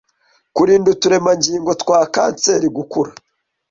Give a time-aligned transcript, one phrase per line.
[0.55, 3.11] kurinda uturemangingo twa kanseri gukura,